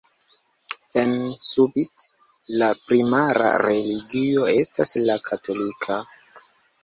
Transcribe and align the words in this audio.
En 1.01 1.11
Subic 1.47 2.05
la 2.61 2.69
primara 2.87 3.51
religio 3.65 4.49
estas 4.57 4.95
la 5.11 5.19
katolika. 5.29 5.99